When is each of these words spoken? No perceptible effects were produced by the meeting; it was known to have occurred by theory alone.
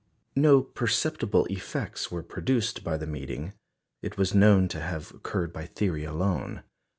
No 0.35 0.63
perceptible 0.63 1.45
effects 1.45 2.09
were 2.11 2.23
produced 2.23 2.83
by 2.83 2.97
the 2.97 3.05
meeting; 3.05 3.53
it 4.01 4.17
was 4.17 4.33
known 4.33 4.67
to 4.69 4.79
have 4.79 5.11
occurred 5.11 5.53
by 5.53 5.67
theory 5.67 6.05
alone. 6.05 6.63